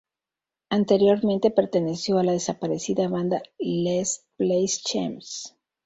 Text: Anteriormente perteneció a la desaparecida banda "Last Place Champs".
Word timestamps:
Anteriormente 0.71 1.51
perteneció 1.51 2.17
a 2.17 2.23
la 2.23 2.31
desaparecida 2.31 3.07
banda 3.07 3.43
"Last 3.59 4.23
Place 4.35 4.79
Champs". 4.83 5.55